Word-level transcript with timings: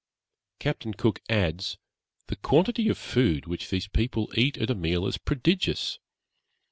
Captain 0.57 0.95
Cook 0.95 1.21
adds, 1.29 1.77
'the 2.25 2.37
quantity 2.37 2.89
of 2.89 2.97
food 2.97 3.45
which 3.45 3.69
these 3.69 3.87
people 3.87 4.33
eat 4.35 4.57
at 4.57 4.71
a 4.71 4.73
meal 4.73 5.05
is 5.05 5.19
prodigious. 5.19 5.99